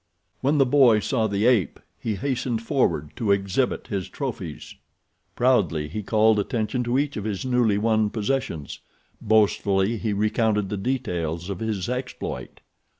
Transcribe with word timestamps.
When 0.39 0.57
the 0.57 0.65
boy 0.65 0.99
saw 0.99 1.27
the 1.27 1.45
ape 1.45 1.79
he 1.99 2.15
hastened 2.15 2.63
forward 2.63 3.11
to 3.17 3.31
exhibit 3.31 3.85
his 3.85 4.09
trophies. 4.09 4.73
Proudly 5.35 5.87
he 5.89 6.01
called 6.01 6.39
attention 6.39 6.83
to 6.85 6.97
each 6.97 7.17
of 7.17 7.23
his 7.23 7.45
newly 7.45 7.77
won 7.77 8.09
possessions. 8.09 8.79
Boastfully 9.21 9.97
he 9.97 10.11
recounted 10.11 10.69
the 10.69 10.75
details 10.77 11.51
of 11.51 11.59
his 11.59 11.87
exploit. 11.87 12.61